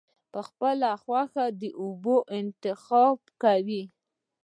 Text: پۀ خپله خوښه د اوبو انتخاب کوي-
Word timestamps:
پۀ 0.31 0.41
خپله 0.47 0.89
خوښه 1.03 1.45
د 1.61 1.63
اوبو 1.81 2.15
انتخاب 2.39 3.19
کوي- 3.41 3.83